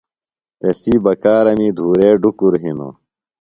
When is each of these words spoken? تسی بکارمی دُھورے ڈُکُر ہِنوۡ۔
تسی 0.59 0.93
بکارمی 1.03 1.69
دُھورے 1.77 2.09
ڈُکُر 2.21 2.53
ہِنوۡ۔ 2.61 2.93